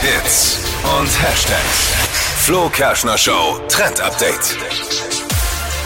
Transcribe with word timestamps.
Hits 0.00 0.60
und 1.00 1.08
Hashtags. 1.22 1.92
Flo 2.44 2.68
Kerschner 2.68 3.18
Show 3.18 3.58
Trend 3.68 4.00
Update. 4.00 4.56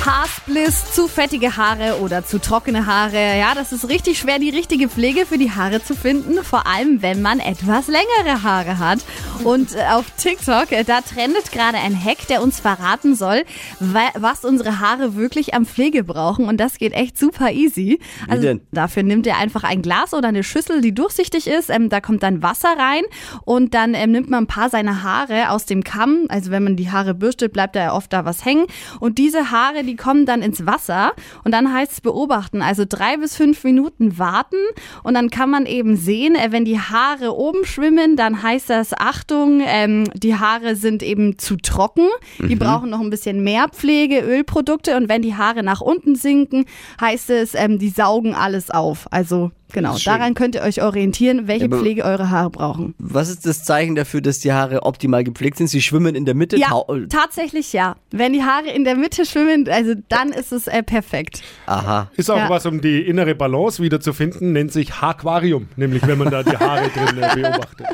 Haarspliss, 0.04 0.92
zu 0.92 1.08
fettige 1.08 1.57
Haare 1.57 1.99
oder 2.00 2.22
zu 2.22 2.38
trockene 2.38 2.84
Haare. 2.84 3.38
Ja, 3.38 3.54
das 3.54 3.72
ist 3.72 3.88
richtig 3.88 4.18
schwer, 4.18 4.38
die 4.38 4.50
richtige 4.50 4.90
Pflege 4.90 5.25
für 5.25 5.38
die 5.38 5.52
Haare 5.52 5.83
zu 5.83 5.94
finden. 5.94 6.44
Vor 6.44 6.67
allem, 6.67 7.00
wenn 7.00 7.22
man 7.22 7.40
etwas 7.40 7.86
längere 7.86 8.43
Haare 8.43 8.79
hat. 8.79 8.98
Und 9.45 9.75
äh, 9.75 9.83
auf 9.93 10.05
TikTok, 10.17 10.73
äh, 10.73 10.85
da 10.85 11.01
trendet 11.01 11.51
gerade 11.53 11.79
ein 11.79 11.95
Hack, 12.03 12.27
der 12.29 12.43
uns 12.43 12.61
verraten 12.61 13.15
soll, 13.15 13.43
wa- 13.80 14.12
was 14.15 14.45
unsere 14.45 14.79
Haare 14.80 15.16
wirklich 15.16 15.55
am 15.55 15.66
Pflege 15.66 16.05
brauchen. 16.05 16.47
Und 16.47 16.59
das 16.59 16.79
geht 16.79 16.93
echt 16.93 17.19
super 17.19 17.51
easy. 17.51 17.98
Also 18.29 18.43
dafür 18.73 19.03
nimmt 19.03 19.27
ihr 19.27 19.37
einfach 19.37 19.65
ein 19.65 19.83
Glas 19.83 20.15
oder 20.15 20.29
eine 20.29 20.45
Schüssel, 20.45 20.80
die 20.80 20.95
durchsichtig 20.95 21.47
ist. 21.48 21.71
Ähm, 21.71 21.89
da 21.89 22.01
kommt 22.01 22.23
dann 22.23 22.43
Wasser 22.43 22.75
rein 22.79 23.03
und 23.45 23.75
dann 23.75 23.95
ähm, 23.95 24.12
nimmt 24.12 24.30
man 24.30 24.45
ein 24.45 24.47
paar 24.47 24.70
seiner 24.70 25.03
Haare 25.03 25.51
aus 25.51 25.67
dem 25.67 25.83
Kamm. 25.83 26.27
Also 26.28 26.51
wenn 26.51 26.62
man 26.64 26.77
die 26.77 26.91
Haare 26.91 27.14
bürstet, 27.14 27.53
bleibt 27.53 27.75
da 27.77 27.80
ja 27.80 27.92
oft 27.95 28.12
da 28.12 28.25
was 28.25 28.45
hängen. 28.45 28.67
Und 29.01 29.19
diese 29.19 29.51
Haare, 29.51 29.83
die 29.83 29.97
kommen 29.97 30.27
dann 30.27 30.42
ins 30.42 30.67
Wasser 30.67 31.12
und 31.45 31.53
dann 31.53 31.73
heißt 31.73 31.92
es 31.92 32.01
beobachten. 32.01 32.62
Also 32.62 32.84
drei 32.89 33.17
bis 33.17 33.37
fünf 33.37 33.64
Minuten 33.64 34.19
warten 34.19 34.56
und 35.03 35.14
dann 35.14 35.30
kann 35.30 35.51
man 35.51 35.67
eben 35.67 35.97
sehen, 35.97 36.34
äh, 36.37 36.53
wenn 36.53 36.64
die 36.64 36.78
Haare 36.78 37.34
oben 37.37 37.64
schwimmen, 37.64 38.17
dann 38.17 38.42
heißt 38.42 38.70
das 38.70 38.92
Achtung, 39.23 39.62
ähm, 39.65 40.03
die 40.15 40.35
Haare 40.35 40.75
sind 40.75 41.01
eben 41.01 41.39
zu 41.39 41.57
trocken. 41.57 42.09
Die 42.41 42.57
brauchen 42.57 42.91
noch 42.91 42.99
ein 43.01 43.09
bisschen 43.09 43.45
mehr 43.45 43.69
Pflege, 43.69 44.19
Ölprodukte 44.19 44.97
und 44.97 45.09
wenn 45.09 45.23
die 45.23 45.37
Haare 45.37 45.62
nach 45.62 45.81
unten 45.81 46.17
sinken, 46.17 46.65
heißt 47.01 47.31
es, 47.31 47.55
ähm, 47.55 47.79
die 47.79 47.91
saugen 47.91 48.35
alles 48.35 48.71
auf. 48.71 49.07
Also 49.12 49.53
genau, 49.73 49.97
daran 50.05 50.35
könnt 50.35 50.55
ihr 50.55 50.62
euch 50.62 50.83
orientieren, 50.83 51.47
welche 51.49 51.69
Ja, 51.69 51.77
Pflege 51.77 52.05
eure 52.05 52.31
Haare 52.31 52.51
brauchen. 52.51 52.95
Was 52.99 53.29
ist 53.29 53.47
das 53.47 53.65
Zeichen 53.65 53.95
dafür, 53.95 54.21
dass 54.21 54.39
die 54.41 54.53
Haare 54.53 54.83
optimal 54.83 55.25
gepflegt 55.25 55.59
sind? 55.59 55.69
Sie 55.69 55.83
schwimmen 55.83 56.14
in 56.14 56.25
der 56.25 56.34
Mitte. 56.34 56.56
Ja, 56.56 56.83
tatsächlich 57.09 57.73
ja. 57.73 57.97
Wenn 58.11 58.33
die 58.33 58.42
Haare 58.42 58.70
in 58.70 58.84
der 58.84 58.97
Mitte 58.97 59.25
schwimmen, 59.27 59.69
also 59.69 59.95
dann 60.09 60.31
ist 60.31 60.53
es 60.53 60.67
äh, 60.67 60.83
perfekt. 60.83 61.42
Aha. 61.67 62.11
Ist 62.17 62.31
auch 62.31 62.37
Ja. 62.37 62.48
was, 62.51 62.67
um 62.67 62.81
die 62.81 63.01
innere 63.03 63.34
Balance 63.34 63.83
wieder 63.83 64.01
zu 64.01 64.12
finden, 64.12 64.53
nennt 64.53 64.73
sich 64.73 65.01
Haarquarium, 65.01 65.69
nämlich 65.77 66.07
wenn 66.07 66.19
man 66.19 66.31
da 66.31 66.42
die 66.42 66.57
Haare 66.57 66.89
drin 66.95 67.19
äh, 67.23 67.34
beobachtet. 67.34 67.86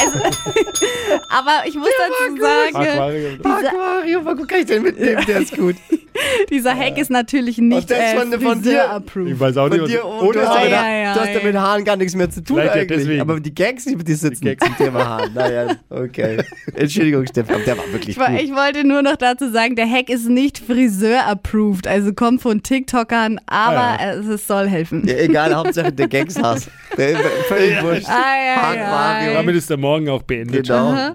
Aber 1.28 1.66
ich 1.66 1.74
muss 1.74 1.88
dazu 1.98 2.40
sagen, 2.40 2.76
Aquarium. 2.76 3.40
Aquarium, 3.44 4.24
wo 4.26 4.44
kann 4.46 4.60
ich 4.60 4.66
den 4.66 4.82
mitnehmen? 4.82 5.24
Der 5.26 5.40
ist 5.40 5.56
gut. 5.56 5.76
Dieser 6.50 6.74
Hack 6.76 6.98
ist 6.98 7.10
natürlich 7.10 7.58
nicht 7.58 7.90
das 7.90 7.98
äh, 7.98 8.16
von- 8.16 8.32
von 8.40 8.62
dir? 8.62 8.70
Ich 8.72 9.10
Friseur-approved. 9.12 9.40
weiß 9.40 9.56
auch 9.56 9.68
Von 9.68 9.78
nicht. 9.80 9.92
dir, 9.92 9.98
was- 9.98 10.04
oh, 10.04 10.24
Oder 10.26 10.40
du, 10.42 10.48
hast 10.48 10.64
ja, 10.70 10.90
ja, 10.90 11.14
du 11.14 11.20
hast 11.20 11.34
ja 11.34 11.40
mit 11.42 11.56
Haaren 11.56 11.84
gar 11.84 11.96
nichts 11.96 12.14
mehr 12.14 12.30
zu 12.30 12.42
tun 12.42 12.56
Vielleicht 12.58 12.74
eigentlich. 12.74 12.98
deswegen. 12.98 13.20
Aber 13.20 13.40
die 13.40 13.54
Gags, 13.54 13.84
die, 13.84 13.96
die 13.96 14.14
sitzen. 14.14 14.44
Die 14.44 14.56
Gags. 14.56 14.64
zum 14.66 14.76
Thema 14.76 15.06
Haaren. 15.08 15.34
Naja, 15.34 15.76
okay. 15.90 16.42
Entschuldigung, 16.74 17.26
Stefan, 17.26 17.60
der 17.66 17.76
war 17.78 17.84
wirklich 17.92 18.16
Ich, 18.18 18.24
gut. 18.24 18.40
ich 18.40 18.50
wollte 18.54 18.86
nur 18.86 19.02
noch 19.02 19.16
dazu 19.16 19.50
sagen, 19.50 19.76
der 19.76 19.88
Hack 19.90 20.08
ist 20.10 20.28
nicht 20.28 20.58
Friseur-approved, 20.58 21.86
also 21.86 22.12
kommt 22.12 22.42
von 22.42 22.62
TikTokern, 22.62 23.38
aber 23.46 23.76
Ah, 23.80 24.12
es 24.14 24.26
es 24.26 24.46
soll 24.46 24.68
helfen. 24.68 25.06
Ja, 25.06 25.16
egal, 25.16 25.54
Hauptsache 25.54 25.92
der 25.92 26.08
Gags 26.08 26.40
hast. 26.40 26.68
Der 26.96 27.10
ist 27.10 27.20
völlig 27.46 27.80
wurscht. 27.82 28.08
Ei, 28.08 28.12
ei, 28.12 28.56
Aquarium. 28.56 29.30
ei. 29.30 29.34
Damit 29.34 29.54
ist 29.56 29.70
der 29.70 29.76
Morgen 29.76 30.08
auch 30.08 30.22
beendet. 30.22 30.66
Genau. 30.66 31.12